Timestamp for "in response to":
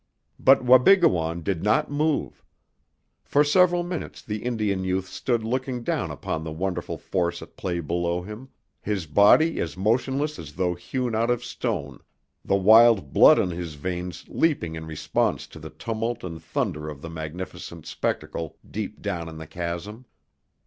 14.73-15.59